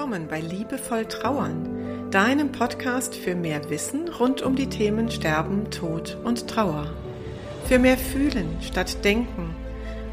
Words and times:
willkommen 0.00 0.28
bei 0.28 0.40
Liebevoll 0.40 1.04
Trauern, 1.04 2.08
deinem 2.10 2.52
Podcast 2.52 3.14
für 3.14 3.34
mehr 3.34 3.68
Wissen 3.68 4.08
rund 4.08 4.40
um 4.40 4.56
die 4.56 4.70
Themen 4.70 5.10
Sterben, 5.10 5.70
Tod 5.70 6.16
und 6.24 6.48
Trauer. 6.48 6.90
Für 7.66 7.78
mehr 7.78 7.98
Fühlen 7.98 8.56
statt 8.62 9.04
Denken 9.04 9.54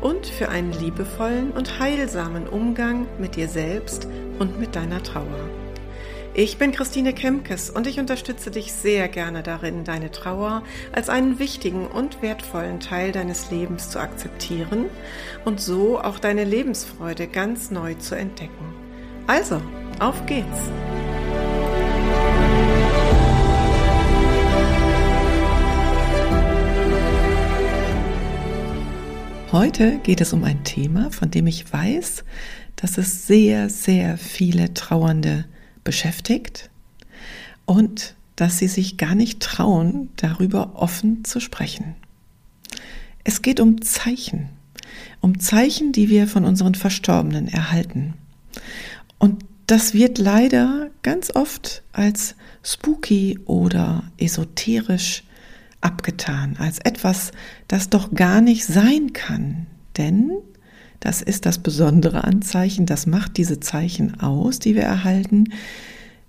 und 0.01 0.25
für 0.25 0.49
einen 0.49 0.73
liebevollen 0.73 1.51
und 1.51 1.79
heilsamen 1.79 2.49
Umgang 2.49 3.07
mit 3.17 3.37
dir 3.37 3.47
selbst 3.47 4.09
und 4.39 4.59
mit 4.59 4.75
deiner 4.75 5.01
Trauer. 5.03 5.49
Ich 6.33 6.57
bin 6.57 6.73
Christine 6.73 7.13
Kemkes 7.13 7.69
und 7.69 7.87
ich 7.87 7.97
unterstütze 7.97 8.51
dich 8.51 8.73
sehr 8.73 9.07
gerne 9.07 9.41
darin, 9.41 9.85
deine 9.85 10.11
Trauer 10.11 10.63
als 10.91 11.07
einen 11.07 11.39
wichtigen 11.39 11.87
und 11.87 12.21
wertvollen 12.21 12.81
Teil 12.81 13.13
deines 13.13 13.51
Lebens 13.51 13.89
zu 13.89 13.99
akzeptieren 13.99 14.87
und 15.45 15.61
so 15.61 15.97
auch 15.97 16.19
deine 16.19 16.43
Lebensfreude 16.43 17.27
ganz 17.27 17.71
neu 17.71 17.93
zu 17.93 18.15
entdecken. 18.15 18.86
Also, 19.27 19.61
auf 19.99 20.25
geht's! 20.25 20.47
Heute 29.51 29.97
geht 29.99 30.21
es 30.21 30.31
um 30.31 30.45
ein 30.45 30.63
Thema, 30.63 31.11
von 31.11 31.29
dem 31.29 31.45
ich 31.45 31.71
weiß, 31.71 32.23
dass 32.77 32.97
es 32.97 33.27
sehr, 33.27 33.69
sehr 33.69 34.17
viele 34.17 34.73
Trauernde 34.73 35.43
beschäftigt 35.83 36.69
und 37.65 38.15
dass 38.37 38.59
sie 38.59 38.69
sich 38.69 38.95
gar 38.95 39.13
nicht 39.13 39.41
trauen, 39.41 40.09
darüber 40.15 40.75
offen 40.75 41.25
zu 41.25 41.41
sprechen. 41.41 41.95
Es 43.25 43.41
geht 43.41 43.59
um 43.59 43.81
Zeichen, 43.81 44.47
um 45.19 45.37
Zeichen, 45.41 45.91
die 45.91 46.07
wir 46.07 46.27
von 46.27 46.45
unseren 46.45 46.75
Verstorbenen 46.75 47.49
erhalten. 47.49 48.13
Und 49.19 49.43
das 49.67 49.93
wird 49.93 50.17
leider 50.17 50.89
ganz 51.03 51.35
oft 51.35 51.83
als 51.91 52.35
spooky 52.63 53.39
oder 53.45 54.03
esoterisch 54.17 55.23
abgetan, 55.81 56.55
als 56.57 56.79
etwas, 56.79 57.31
das 57.67 57.89
doch 57.89 58.13
gar 58.13 58.41
nicht 58.41 58.65
sein 58.65 59.13
kann. 59.13 59.67
Denn 59.97 60.31
das 60.99 61.21
ist 61.21 61.45
das 61.45 61.59
Besondere 61.59 62.23
an 62.23 62.41
Zeichen, 62.41 62.85
das 62.85 63.05
macht 63.05 63.37
diese 63.37 63.59
Zeichen 63.59 64.19
aus, 64.19 64.59
die 64.59 64.75
wir 64.75 64.83
erhalten. 64.83 65.45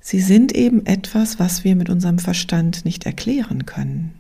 Sie 0.00 0.20
sind 0.20 0.54
eben 0.54 0.86
etwas, 0.86 1.38
was 1.38 1.64
wir 1.64 1.76
mit 1.76 1.90
unserem 1.90 2.18
Verstand 2.18 2.84
nicht 2.84 3.04
erklären 3.04 3.66
können. 3.66 4.12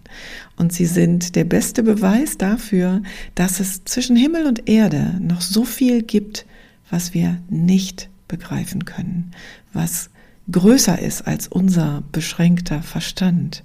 Und 0.56 0.72
sie 0.72 0.86
sind 0.86 1.36
der 1.36 1.44
beste 1.44 1.82
Beweis 1.82 2.36
dafür, 2.38 3.02
dass 3.34 3.60
es 3.60 3.84
zwischen 3.84 4.16
Himmel 4.16 4.46
und 4.46 4.68
Erde 4.68 5.14
noch 5.20 5.40
so 5.40 5.64
viel 5.64 6.02
gibt, 6.02 6.46
was 6.90 7.14
wir 7.14 7.38
nicht 7.48 8.08
begreifen 8.28 8.84
können, 8.84 9.32
was 9.72 10.10
größer 10.50 10.98
ist 10.98 11.26
als 11.26 11.48
unser 11.48 12.02
beschränkter 12.12 12.82
Verstand, 12.82 13.62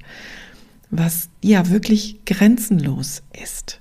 was 0.92 1.30
ja 1.42 1.70
wirklich 1.70 2.20
grenzenlos 2.26 3.24
ist. 3.42 3.80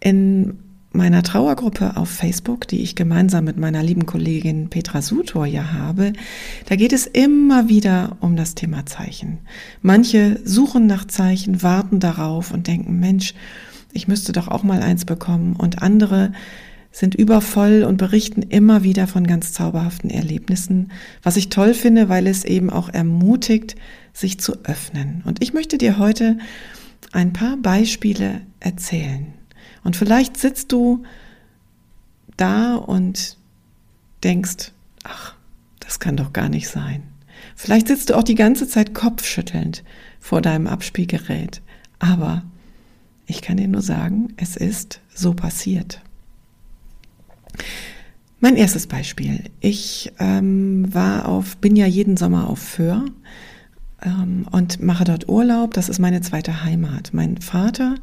In 0.00 0.58
meiner 0.92 1.22
Trauergruppe 1.22 1.96
auf 1.96 2.10
Facebook, 2.10 2.68
die 2.68 2.82
ich 2.82 2.94
gemeinsam 2.94 3.44
mit 3.44 3.56
meiner 3.56 3.82
lieben 3.82 4.04
Kollegin 4.04 4.68
Petra 4.68 5.00
Sutor 5.00 5.46
ja 5.46 5.72
habe, 5.72 6.12
da 6.68 6.76
geht 6.76 6.92
es 6.92 7.06
immer 7.06 7.68
wieder 7.68 8.16
um 8.20 8.36
das 8.36 8.54
Thema 8.54 8.84
Zeichen. 8.84 9.38
Manche 9.80 10.40
suchen 10.44 10.86
nach 10.86 11.06
Zeichen, 11.06 11.62
warten 11.62 11.98
darauf 11.98 12.52
und 12.52 12.66
denken, 12.66 13.00
Mensch, 13.00 13.34
ich 13.92 14.08
müsste 14.08 14.32
doch 14.32 14.48
auch 14.48 14.62
mal 14.62 14.82
eins 14.82 15.04
bekommen. 15.04 15.54
Und 15.56 15.82
andere 15.82 16.32
sind 16.92 17.14
übervoll 17.14 17.84
und 17.84 17.96
berichten 17.96 18.42
immer 18.42 18.82
wieder 18.82 19.06
von 19.06 19.26
ganz 19.26 19.52
zauberhaften 19.52 20.10
Erlebnissen, 20.10 20.92
was 21.22 21.36
ich 21.36 21.48
toll 21.48 21.74
finde, 21.74 22.10
weil 22.10 22.26
es 22.26 22.44
eben 22.44 22.70
auch 22.70 22.90
ermutigt, 22.90 23.74
sich 24.12 24.38
zu 24.38 24.64
öffnen. 24.64 25.22
Und 25.24 25.42
ich 25.42 25.54
möchte 25.54 25.78
dir 25.78 25.98
heute 25.98 26.38
ein 27.12 27.32
paar 27.32 27.56
Beispiele 27.56 28.42
erzählen. 28.60 29.32
Und 29.82 29.96
vielleicht 29.96 30.36
sitzt 30.36 30.70
du 30.70 31.02
da 32.36 32.76
und 32.76 33.38
denkst, 34.22 34.72
ach, 35.02 35.34
das 35.80 35.98
kann 35.98 36.16
doch 36.16 36.32
gar 36.32 36.48
nicht 36.48 36.68
sein. 36.68 37.02
Vielleicht 37.56 37.88
sitzt 37.88 38.10
du 38.10 38.14
auch 38.14 38.22
die 38.22 38.34
ganze 38.34 38.68
Zeit 38.68 38.94
kopfschüttelnd 38.94 39.82
vor 40.20 40.42
deinem 40.42 40.66
Abspielgerät. 40.66 41.62
Aber 41.98 42.44
ich 43.26 43.42
kann 43.42 43.56
dir 43.56 43.68
nur 43.68 43.82
sagen, 43.82 44.34
es 44.36 44.56
ist 44.56 45.00
so 45.14 45.34
passiert. 45.34 46.02
Mein 48.40 48.56
erstes 48.56 48.86
Beispiel. 48.86 49.44
Ich 49.60 50.12
ähm, 50.18 50.92
war 50.92 51.28
auf, 51.28 51.56
bin 51.58 51.76
ja 51.76 51.86
jeden 51.86 52.16
Sommer 52.16 52.50
auf 52.50 52.58
Föhr 52.58 53.04
ähm, 54.02 54.46
und 54.50 54.82
mache 54.82 55.04
dort 55.04 55.28
Urlaub. 55.28 55.74
Das 55.74 55.88
ist 55.88 56.00
meine 56.00 56.20
zweite 56.22 56.64
Heimat. 56.64 57.10
Mein 57.12 57.38
Vater 57.38 57.94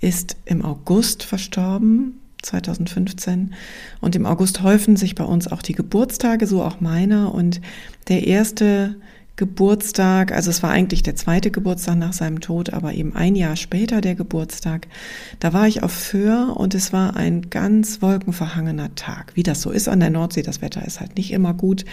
ist 0.00 0.36
im 0.46 0.64
August 0.64 1.22
verstorben, 1.22 2.18
2015. 2.42 3.54
Und 4.00 4.16
im 4.16 4.26
August 4.26 4.62
häufen 4.62 4.96
sich 4.96 5.14
bei 5.14 5.24
uns 5.24 5.46
auch 5.46 5.62
die 5.62 5.74
Geburtstage, 5.74 6.46
so 6.46 6.62
auch 6.62 6.80
meiner. 6.80 7.34
Und 7.34 7.60
der 8.08 8.26
erste 8.26 8.96
Geburtstag, 9.36 10.30
also 10.30 10.50
es 10.50 10.62
war 10.62 10.70
eigentlich 10.70 11.02
der 11.02 11.16
zweite 11.16 11.50
Geburtstag 11.50 11.96
nach 11.96 12.12
seinem 12.12 12.40
Tod, 12.40 12.72
aber 12.72 12.94
eben 12.94 13.16
ein 13.16 13.34
Jahr 13.34 13.56
später 13.56 14.00
der 14.00 14.14
Geburtstag, 14.14 14.86
da 15.40 15.52
war 15.52 15.66
ich 15.66 15.82
auf 15.82 15.92
Föhr 15.92 16.54
und 16.56 16.74
es 16.74 16.92
war 16.92 17.16
ein 17.16 17.50
ganz 17.50 18.00
wolkenverhangener 18.00 18.94
Tag. 18.94 19.32
Wie 19.34 19.42
das 19.42 19.60
so 19.60 19.72
ist 19.72 19.88
an 19.88 19.98
der 20.00 20.10
Nordsee, 20.10 20.42
das 20.42 20.62
Wetter 20.62 20.86
ist 20.86 21.00
halt 21.00 21.16
nicht 21.16 21.32
immer 21.32 21.52
gut. 21.52 21.84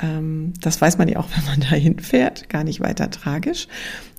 Ähm, 0.00 0.54
das 0.62 0.80
weiß 0.80 0.96
man 0.96 1.08
ja 1.08 1.18
auch, 1.18 1.28
wenn 1.36 1.44
man 1.44 1.60
dahin 1.60 1.98
fährt, 1.98 2.48
gar 2.48 2.64
nicht 2.64 2.80
weiter 2.80 3.10
tragisch. 3.10 3.68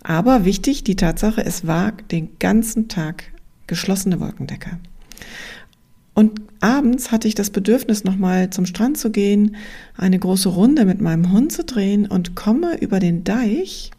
Aber 0.04 0.46
wichtig, 0.46 0.84
die 0.84 0.96
Tatsache, 0.96 1.44
es 1.44 1.66
war 1.66 1.92
den 2.12 2.38
ganzen 2.38 2.88
Tag 2.88 3.32
geschlossene 3.66 4.20
Wolkendecke. 4.20 4.78
Und 6.14 6.53
abends 6.64 7.12
hatte 7.12 7.28
ich 7.28 7.36
das 7.36 7.50
Bedürfnis, 7.50 8.04
nochmal 8.04 8.50
zum 8.50 8.66
Strand 8.66 8.98
zu 8.98 9.12
gehen, 9.12 9.56
eine 9.98 10.18
große 10.18 10.50
Runde 10.50 10.86
mit 10.86 11.02
meinem 11.02 11.32
Hund 11.32 11.52
zu 11.52 11.64
drehen 11.64 12.06
und 12.06 12.36
komme 12.36 12.78
über 12.80 13.00
den 13.00 13.24
Deich, 13.24 13.92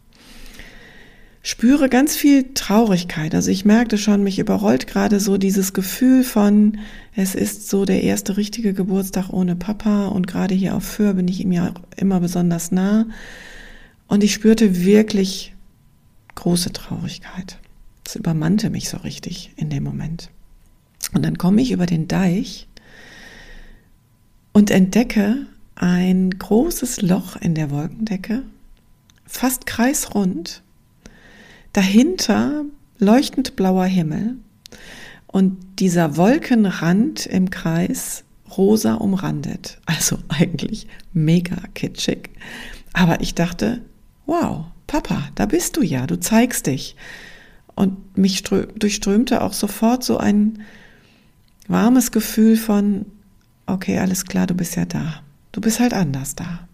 spüre 1.43 1.91
ganz 1.91 2.17
viel 2.17 2.55
Traurigkeit. 2.55 3.35
Also 3.35 3.51
ich 3.51 3.67
merkte 3.67 3.99
schon, 3.99 4.25
mich 4.25 4.39
überrollt 4.39 4.87
gerade 4.87 5.21
so 5.21 5.37
dieses 5.37 5.75
Gefühl 5.75 6.25
von, 6.25 6.79
es 7.15 7.35
ist 7.35 7.69
so 7.69 7.85
der 7.85 8.03
erste 8.03 8.39
richtige 8.39 8.73
Geburtstag 8.73 9.29
ohne 9.31 9.55
Papa 9.55 10.07
und 10.07 10.27
gerade 10.27 10.55
hier 10.55 10.75
auf 10.75 10.85
Föhr 10.85 11.15
bin 11.15 11.29
ich 11.29 11.41
ihm 11.41 11.53
ja 11.53 11.75
immer 11.97 12.21
besonders 12.21 12.73
nah. 12.73 13.07
Und 14.09 14.25
ich 14.25 14.33
spürte 14.33 14.85
wirklich 14.85 15.55
große 16.35 16.73
Traurigkeit. 16.73 17.59
Es 18.07 18.17
übermannte 18.17 18.71
mich 18.71 18.89
so 18.89 18.97
richtig 18.99 19.53
in 19.57 19.71
dem 19.71 19.85
Moment. 19.85 20.31
Und 21.13 21.25
dann 21.25 21.39
komme 21.39 21.63
ich 21.63 21.73
über 21.73 21.87
den 21.87 22.09
Deich 22.09 22.69
und 24.53 24.71
entdecke 24.71 25.47
ein 25.75 26.31
großes 26.31 27.03
Loch 27.03 27.37
in 27.37 27.55
der 27.55 27.71
Wolkendecke, 27.71 28.43
fast 29.27 29.67
kreisrund. 29.67 30.63
Dahinter 31.73 32.65
leuchtend 32.99 33.57
blauer 33.57 33.87
Himmel 33.87 34.37
und 35.27 35.57
dieser 35.81 36.17
Wolkenrand 36.17 37.27
im 37.27 37.51
Kreis 37.51 38.25
rosa 38.57 38.95
umrandet. 38.95 39.81
Also 39.87 40.19
eigentlich 40.29 40.87
mega 41.13 41.57
kitschig. 41.75 42.31
Aber 42.93 43.21
ich 43.21 43.35
dachte, 43.35 43.81
wow, 44.27 44.67
Papa, 44.87 45.29
da 45.35 45.47
bist 45.47 45.77
du 45.77 45.83
ja, 45.83 46.07
du 46.07 46.19
zeigst 46.21 46.67
dich. 46.67 46.97
Und 47.75 48.17
mich 48.17 48.43
durchströmte 48.45 49.43
auch 49.43 49.53
sofort 49.53 50.05
so 50.05 50.19
ein 50.19 50.61
warmes 51.69 52.12
Gefühl 52.12 52.56
von, 52.56 53.06
okay, 53.66 53.99
alles 53.99 54.25
klar, 54.25 54.46
du 54.46 54.55
bist 54.55 54.76
ja 54.76 54.84
da. 54.84 55.22
Du 55.52 55.61
bist 55.61 55.81
halt 55.81 55.94
anders 55.94 56.34
da. 56.34 56.69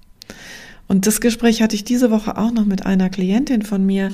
Und 0.89 1.07
das 1.07 1.21
Gespräch 1.21 1.63
hatte 1.63 1.77
ich 1.77 1.85
diese 1.85 2.11
Woche 2.11 2.37
auch 2.37 2.51
noch 2.51 2.65
mit 2.65 2.85
einer 2.87 3.11
Klientin 3.11 3.63
von 3.63 3.85
mir, 3.87 4.11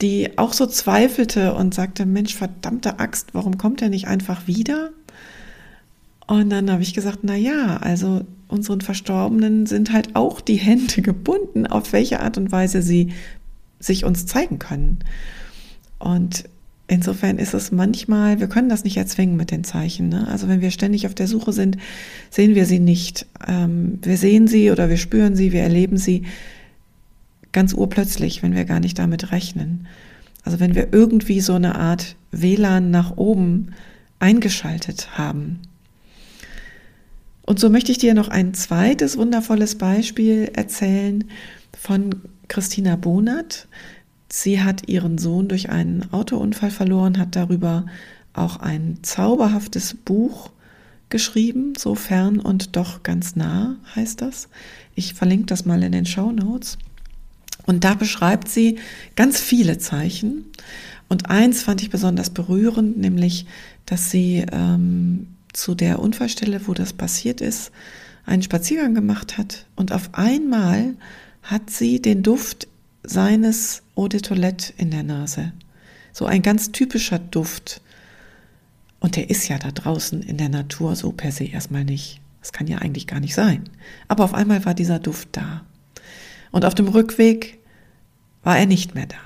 die 0.00 0.38
auch 0.38 0.52
so 0.52 0.66
zweifelte 0.66 1.54
und 1.54 1.74
sagte, 1.74 2.06
Mensch, 2.06 2.34
verdammte 2.34 2.98
Axt, 3.00 3.34
warum 3.34 3.58
kommt 3.58 3.82
er 3.82 3.88
nicht 3.88 4.06
einfach 4.06 4.46
wieder? 4.46 4.90
Und 6.26 6.50
dann 6.50 6.70
habe 6.70 6.82
ich 6.82 6.94
gesagt, 6.94 7.20
na 7.22 7.34
ja, 7.34 7.78
also 7.78 8.24
unseren 8.46 8.80
Verstorbenen 8.80 9.66
sind 9.66 9.92
halt 9.92 10.14
auch 10.14 10.40
die 10.40 10.56
Hände 10.56 11.02
gebunden, 11.02 11.66
auf 11.66 11.92
welche 11.92 12.20
Art 12.20 12.38
und 12.38 12.52
Weise 12.52 12.82
sie 12.82 13.12
sich 13.80 14.04
uns 14.04 14.26
zeigen 14.26 14.58
können. 14.58 15.00
Und 15.98 16.44
Insofern 16.90 17.38
ist 17.38 17.54
es 17.54 17.70
manchmal, 17.70 18.40
wir 18.40 18.48
können 18.48 18.68
das 18.68 18.82
nicht 18.82 18.96
erzwingen 18.96 19.36
mit 19.36 19.52
den 19.52 19.62
Zeichen. 19.62 20.08
Ne? 20.08 20.26
Also 20.26 20.48
wenn 20.48 20.60
wir 20.60 20.72
ständig 20.72 21.06
auf 21.06 21.14
der 21.14 21.28
Suche 21.28 21.52
sind, 21.52 21.76
sehen 22.30 22.56
wir 22.56 22.66
sie 22.66 22.80
nicht. 22.80 23.26
Ähm, 23.46 24.00
wir 24.02 24.16
sehen 24.16 24.48
sie 24.48 24.72
oder 24.72 24.88
wir 24.88 24.96
spüren 24.96 25.36
sie, 25.36 25.52
wir 25.52 25.62
erleben 25.62 25.98
sie 25.98 26.24
ganz 27.52 27.74
urplötzlich, 27.74 28.42
wenn 28.42 28.56
wir 28.56 28.64
gar 28.64 28.80
nicht 28.80 28.98
damit 28.98 29.30
rechnen. 29.30 29.86
Also 30.42 30.58
wenn 30.58 30.74
wir 30.74 30.88
irgendwie 30.92 31.40
so 31.40 31.54
eine 31.54 31.76
Art 31.76 32.16
WLAN 32.32 32.90
nach 32.90 33.16
oben 33.16 33.68
eingeschaltet 34.18 35.16
haben. 35.16 35.60
Und 37.42 37.60
so 37.60 37.70
möchte 37.70 37.92
ich 37.92 37.98
dir 37.98 38.14
noch 38.14 38.30
ein 38.30 38.52
zweites 38.52 39.16
wundervolles 39.16 39.78
Beispiel 39.78 40.50
erzählen 40.54 41.22
von 41.78 42.16
Christina 42.48 42.96
Bonat. 42.96 43.68
Sie 44.32 44.62
hat 44.62 44.88
ihren 44.88 45.18
Sohn 45.18 45.48
durch 45.48 45.70
einen 45.70 46.12
Autounfall 46.12 46.70
verloren, 46.70 47.18
hat 47.18 47.34
darüber 47.36 47.86
auch 48.32 48.58
ein 48.58 48.98
zauberhaftes 49.02 49.94
Buch 49.94 50.50
geschrieben, 51.08 51.72
so 51.76 51.96
fern 51.96 52.38
und 52.38 52.76
doch 52.76 53.02
ganz 53.02 53.34
nah 53.34 53.76
heißt 53.96 54.20
das. 54.20 54.48
Ich 54.94 55.14
verlinke 55.14 55.46
das 55.46 55.64
mal 55.64 55.82
in 55.82 55.92
den 55.92 56.06
Show 56.06 56.30
Notes. 56.30 56.78
Und 57.66 57.84
da 57.84 57.94
beschreibt 57.94 58.48
sie 58.48 58.78
ganz 59.16 59.40
viele 59.40 59.78
Zeichen. 59.78 60.46
Und 61.08 61.28
eins 61.28 61.62
fand 61.62 61.82
ich 61.82 61.90
besonders 61.90 62.30
berührend, 62.30 62.98
nämlich, 62.98 63.46
dass 63.84 64.12
sie 64.12 64.46
ähm, 64.52 65.26
zu 65.52 65.74
der 65.74 65.98
Unfallstelle, 65.98 66.68
wo 66.68 66.74
das 66.74 66.92
passiert 66.92 67.40
ist, 67.40 67.72
einen 68.24 68.42
Spaziergang 68.42 68.94
gemacht 68.94 69.38
hat 69.38 69.66
und 69.74 69.92
auf 69.92 70.10
einmal 70.12 70.94
hat 71.42 71.70
sie 71.70 72.00
den 72.00 72.22
Duft 72.22 72.68
seines 73.02 73.82
Eau 74.00 74.08
de 74.08 74.20
Toilette 74.22 74.72
in 74.78 74.90
der 74.90 75.02
Nase. 75.02 75.52
So 76.14 76.24
ein 76.24 76.40
ganz 76.40 76.72
typischer 76.72 77.18
Duft. 77.18 77.82
Und 78.98 79.16
der 79.16 79.28
ist 79.28 79.46
ja 79.48 79.58
da 79.58 79.70
draußen 79.70 80.22
in 80.22 80.38
der 80.38 80.48
Natur 80.48 80.96
so 80.96 81.12
per 81.12 81.32
se 81.32 81.44
erstmal 81.44 81.84
nicht. 81.84 82.18
Das 82.40 82.52
kann 82.52 82.66
ja 82.66 82.78
eigentlich 82.78 83.06
gar 83.06 83.20
nicht 83.20 83.34
sein. 83.34 83.68
Aber 84.08 84.24
auf 84.24 84.32
einmal 84.32 84.64
war 84.64 84.72
dieser 84.72 85.00
Duft 85.00 85.28
da. 85.32 85.66
Und 86.50 86.64
auf 86.64 86.74
dem 86.74 86.88
Rückweg 86.88 87.58
war 88.42 88.58
er 88.58 88.64
nicht 88.64 88.94
mehr 88.94 89.04
da. 89.04 89.18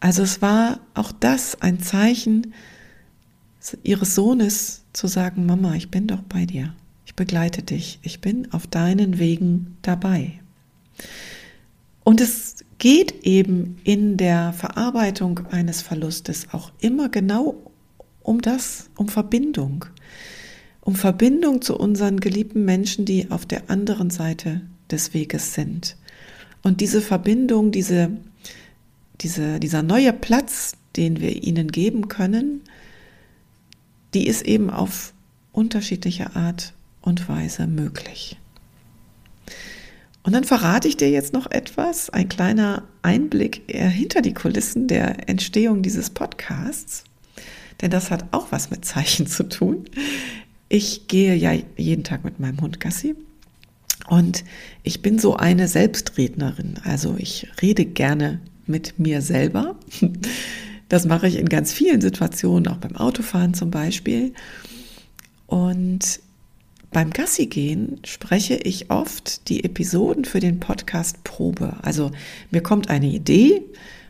Also 0.00 0.24
es 0.24 0.42
war 0.42 0.80
auch 0.94 1.12
das 1.12 1.62
ein 1.62 1.78
Zeichen 1.78 2.52
ihres 3.84 4.16
Sohnes 4.16 4.82
zu 4.92 5.06
sagen, 5.06 5.46
Mama, 5.46 5.76
ich 5.76 5.92
bin 5.92 6.08
doch 6.08 6.22
bei 6.22 6.44
dir. 6.44 6.74
Ich 7.06 7.14
begleite 7.14 7.62
dich. 7.62 8.00
Ich 8.02 8.20
bin 8.20 8.52
auf 8.52 8.66
deinen 8.66 9.20
Wegen 9.20 9.76
dabei. 9.82 10.40
Und 12.02 12.20
es 12.20 12.64
geht 12.80 13.24
eben 13.24 13.76
in 13.84 14.16
der 14.16 14.52
Verarbeitung 14.54 15.40
eines 15.50 15.82
Verlustes 15.82 16.48
auch 16.50 16.72
immer 16.80 17.10
genau 17.10 17.70
um 18.22 18.40
das, 18.40 18.90
um 18.96 19.08
Verbindung. 19.08 19.84
Um 20.80 20.94
Verbindung 20.94 21.60
zu 21.60 21.76
unseren 21.76 22.20
geliebten 22.20 22.64
Menschen, 22.64 23.04
die 23.04 23.30
auf 23.30 23.44
der 23.44 23.70
anderen 23.70 24.08
Seite 24.08 24.62
des 24.90 25.12
Weges 25.12 25.52
sind. 25.54 25.96
Und 26.62 26.80
diese 26.80 27.02
Verbindung, 27.02 27.70
diese, 27.70 28.10
diese, 29.20 29.60
dieser 29.60 29.82
neue 29.82 30.14
Platz, 30.14 30.72
den 30.96 31.20
wir 31.20 31.44
ihnen 31.44 31.68
geben 31.68 32.08
können, 32.08 32.62
die 34.14 34.26
ist 34.26 34.42
eben 34.42 34.70
auf 34.70 35.12
unterschiedliche 35.52 36.34
Art 36.34 36.72
und 37.02 37.28
Weise 37.28 37.66
möglich. 37.66 38.39
Und 40.22 40.34
dann 40.34 40.44
verrate 40.44 40.86
ich 40.86 40.96
dir 40.96 41.10
jetzt 41.10 41.32
noch 41.32 41.50
etwas, 41.50 42.10
ein 42.10 42.28
kleiner 42.28 42.84
Einblick 43.02 43.62
hinter 43.68 44.20
die 44.20 44.34
Kulissen 44.34 44.86
der 44.86 45.28
Entstehung 45.28 45.82
dieses 45.82 46.10
Podcasts, 46.10 47.04
denn 47.80 47.90
das 47.90 48.10
hat 48.10 48.26
auch 48.32 48.52
was 48.52 48.70
mit 48.70 48.84
Zeichen 48.84 49.26
zu 49.26 49.48
tun. 49.48 49.86
Ich 50.68 51.08
gehe 51.08 51.34
ja 51.34 51.52
jeden 51.76 52.04
Tag 52.04 52.22
mit 52.22 52.38
meinem 52.38 52.60
Hund 52.60 52.80
Gassi 52.80 53.16
und 54.08 54.44
ich 54.82 55.00
bin 55.00 55.18
so 55.18 55.36
eine 55.36 55.68
Selbstrednerin, 55.68 56.74
also 56.84 57.16
ich 57.18 57.48
rede 57.62 57.86
gerne 57.86 58.40
mit 58.66 58.98
mir 58.98 59.22
selber. 59.22 59.76
Das 60.90 61.06
mache 61.06 61.28
ich 61.28 61.36
in 61.36 61.48
ganz 61.48 61.72
vielen 61.72 62.00
Situationen, 62.00 62.68
auch 62.68 62.76
beim 62.76 62.96
Autofahren 62.96 63.54
zum 63.54 63.70
Beispiel. 63.70 64.34
Und 65.46 66.20
beim 66.90 67.10
Gassi 67.10 67.46
gehen 67.46 68.00
spreche 68.04 68.56
ich 68.56 68.90
oft 68.90 69.48
die 69.48 69.64
Episoden 69.64 70.24
für 70.24 70.40
den 70.40 70.58
Podcast 70.60 71.22
Probe. 71.22 71.76
Also 71.82 72.10
mir 72.50 72.62
kommt 72.62 72.90
eine 72.90 73.06
Idee 73.06 73.62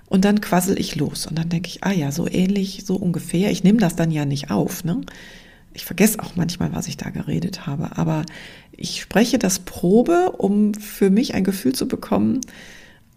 und 0.07 0.25
dann 0.25 0.41
quassel 0.41 0.79
ich 0.79 0.97
los 0.97 1.27
und 1.27 1.39
dann 1.39 1.51
denke 1.51 1.69
ich, 1.69 1.85
ah 1.85 1.93
ja, 1.93 2.11
so 2.11 2.27
ähnlich, 2.27 2.85
so 2.87 2.97
ungefähr. 2.97 3.51
Ich 3.51 3.65
nehme 3.65 3.79
das 3.79 3.97
dann 3.97 4.11
ja 4.11 4.25
nicht 4.25 4.51
auf. 4.51 4.83
Ne? 4.85 5.03
Ich 5.75 5.85
vergesse 5.85 6.21
auch 6.21 6.37
manchmal, 6.37 6.75
was 6.75 6.89
ich 6.89 6.97
da 6.97 7.11
geredet 7.11 7.67
habe, 7.67 7.97
aber 7.99 8.25
ich 8.73 9.01
spreche 9.03 9.39
das 9.39 9.59
Probe, 9.59 10.33
um 10.39 10.73
für 10.75 11.11
mich 11.11 11.35
ein 11.35 11.45
Gefühl 11.45 11.75
zu 11.75 11.87
bekommen, 11.87 12.41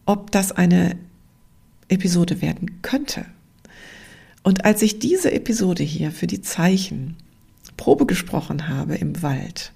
ob 0.06 0.32
das 0.32 0.52
eine 0.52 0.98
Episode 1.88 2.42
werden 2.42 2.82
könnte. 2.82 3.26
Und 4.44 4.66
als 4.66 4.82
ich 4.82 5.00
diese 5.00 5.32
Episode 5.32 5.84
hier 5.84 6.12
für 6.12 6.28
die 6.28 6.42
Zeichen 6.42 7.16
Probe 7.84 8.06
gesprochen 8.06 8.70
habe 8.70 8.96
im 8.96 9.22
Wald, 9.24 9.74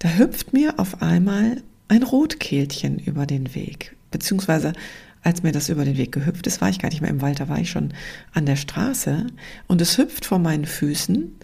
da 0.00 0.18
hüpft 0.18 0.52
mir 0.52 0.78
auf 0.78 1.00
einmal 1.00 1.62
ein 1.88 2.02
Rotkehlchen 2.02 2.98
über 2.98 3.24
den 3.24 3.54
Weg. 3.54 3.96
Beziehungsweise, 4.10 4.74
als 5.22 5.42
mir 5.42 5.52
das 5.52 5.70
über 5.70 5.86
den 5.86 5.96
Weg 5.96 6.12
gehüpft 6.12 6.46
ist, 6.46 6.60
war 6.60 6.68
ich 6.68 6.78
gar 6.78 6.90
nicht 6.90 7.00
mehr 7.00 7.08
im 7.08 7.22
Wald, 7.22 7.40
da 7.40 7.48
war 7.48 7.58
ich 7.58 7.70
schon 7.70 7.94
an 8.34 8.44
der 8.44 8.56
Straße. 8.56 9.28
Und 9.66 9.80
es 9.80 9.96
hüpft 9.96 10.26
vor 10.26 10.38
meinen 10.38 10.66
Füßen, 10.66 11.34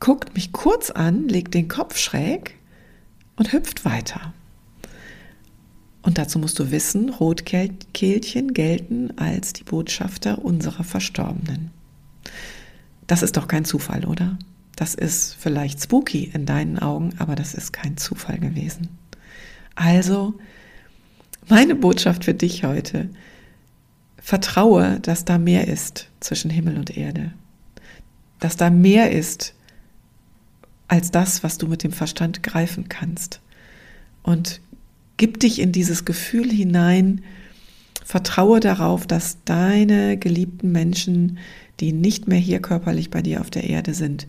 guckt 0.00 0.34
mich 0.34 0.50
kurz 0.50 0.90
an, 0.90 1.28
legt 1.28 1.54
den 1.54 1.68
Kopf 1.68 1.96
schräg 1.96 2.58
und 3.36 3.52
hüpft 3.52 3.84
weiter. 3.84 4.34
Und 6.02 6.18
dazu 6.18 6.40
musst 6.40 6.58
du 6.58 6.72
wissen, 6.72 7.10
Rotkehlchen 7.10 8.54
gelten 8.54 9.16
als 9.18 9.52
die 9.52 9.62
Botschafter 9.62 10.44
unserer 10.44 10.82
Verstorbenen. 10.82 11.70
Das 13.06 13.22
ist 13.22 13.36
doch 13.36 13.46
kein 13.46 13.64
Zufall, 13.64 14.04
oder? 14.04 14.36
Das 14.80 14.94
ist 14.94 15.36
vielleicht 15.38 15.82
spooky 15.82 16.30
in 16.32 16.46
deinen 16.46 16.78
Augen, 16.78 17.10
aber 17.18 17.34
das 17.34 17.52
ist 17.52 17.74
kein 17.74 17.98
Zufall 17.98 18.38
gewesen. 18.38 18.88
Also, 19.74 20.32
meine 21.48 21.74
Botschaft 21.74 22.24
für 22.24 22.32
dich 22.32 22.64
heute, 22.64 23.10
vertraue, 24.16 24.98
dass 25.00 25.26
da 25.26 25.36
mehr 25.36 25.68
ist 25.68 26.08
zwischen 26.20 26.50
Himmel 26.50 26.78
und 26.78 26.96
Erde. 26.96 27.32
Dass 28.38 28.56
da 28.56 28.70
mehr 28.70 29.12
ist 29.12 29.52
als 30.88 31.10
das, 31.10 31.42
was 31.44 31.58
du 31.58 31.66
mit 31.66 31.82
dem 31.82 31.92
Verstand 31.92 32.42
greifen 32.42 32.88
kannst. 32.88 33.42
Und 34.22 34.62
Gib 35.20 35.38
dich 35.38 35.58
in 35.58 35.70
dieses 35.70 36.06
Gefühl 36.06 36.50
hinein, 36.50 37.20
vertraue 38.02 38.58
darauf, 38.58 39.06
dass 39.06 39.36
deine 39.44 40.16
geliebten 40.16 40.72
Menschen, 40.72 41.36
die 41.78 41.92
nicht 41.92 42.26
mehr 42.26 42.38
hier 42.38 42.62
körperlich 42.62 43.10
bei 43.10 43.20
dir 43.20 43.42
auf 43.42 43.50
der 43.50 43.64
Erde 43.64 43.92
sind, 43.92 44.26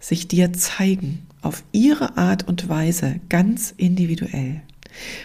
sich 0.00 0.28
dir 0.28 0.52
zeigen, 0.52 1.26
auf 1.42 1.62
ihre 1.72 2.16
Art 2.16 2.48
und 2.48 2.68
Weise, 2.68 3.16
ganz 3.28 3.74
individuell. 3.76 4.62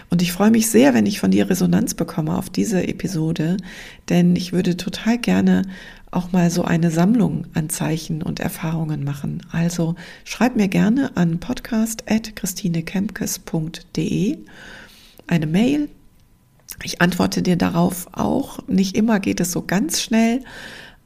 Und 0.10 0.22
ich 0.22 0.32
freue 0.32 0.52
mich 0.52 0.70
sehr, 0.70 0.94
wenn 0.94 1.08
ich 1.08 1.20
von 1.20 1.32
dir 1.32 1.50
Resonanz 1.50 1.96
bekomme 1.96 2.38
auf 2.38 2.50
diese 2.50 2.88
Episode, 2.88 3.58
denn 4.10 4.36
ich 4.36 4.52
würde 4.54 4.78
total 4.78 5.18
gerne 5.18 5.64
auch 6.12 6.32
mal 6.32 6.52
so 6.52 6.64
eine 6.64 6.92
Sammlung 6.92 7.48
an 7.54 7.70
Zeichen 7.70 8.22
und 8.22 8.40
Erfahrungen 8.40 9.04
machen. 9.04 9.42
Also 9.52 9.96
schreib 10.26 10.56
mir 10.56 10.68
gerne 10.68 11.18
an 11.18 11.40
podcast.christinekemkes.de 11.40 14.38
eine 15.26 15.48
Mail. 15.48 15.90
Ich 16.84 17.02
antworte 17.02 17.42
dir 17.42 17.56
darauf 17.56 18.08
auch. 18.12 18.60
Nicht 18.68 18.96
immer 18.96 19.20
geht 19.20 19.40
es 19.40 19.52
so 19.52 19.64
ganz 19.64 20.00
schnell, 20.02 20.44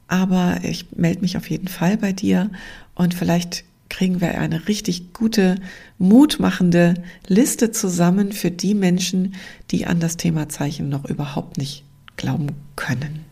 aber 0.08 0.60
ich 0.62 0.86
melde 0.96 1.20
mich 1.20 1.36
auf 1.36 1.48
jeden 1.48 1.68
Fall 1.68 1.96
bei 1.96 2.12
dir 2.12 2.50
und 2.94 3.14
vielleicht 3.14 3.64
kriegen 3.88 4.20
wir 4.20 4.38
eine 4.38 4.68
richtig 4.68 5.12
gute, 5.12 5.56
mutmachende 5.98 6.94
Liste 7.26 7.70
zusammen 7.70 8.32
für 8.32 8.50
die 8.50 8.74
Menschen, 8.74 9.34
die 9.70 9.86
an 9.86 10.00
das 10.00 10.16
Thema 10.16 10.48
Zeichen 10.48 10.88
noch 10.88 11.04
überhaupt 11.04 11.58
nicht 11.58 11.84
glauben 12.16 12.48
können. 12.76 13.24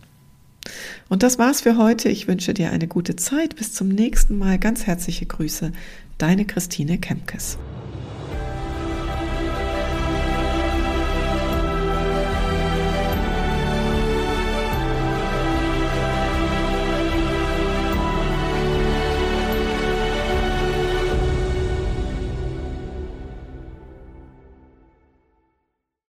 Und 1.09 1.23
das 1.23 1.38
war's 1.38 1.61
für 1.61 1.76
heute. 1.76 2.09
Ich 2.09 2.26
wünsche 2.26 2.54
dir 2.54 2.71
eine 2.71 2.88
gute 2.88 3.16
Zeit. 3.16 3.56
Bis 3.56 3.73
zum 3.73 3.88
nächsten 3.88 4.38
Mal. 4.38 4.59
Ganz 4.59 4.87
herzliche 4.87 5.26
Grüße. 5.26 5.73
Deine 6.18 6.45
Christine 6.45 6.99
Kemkes. 6.99 7.59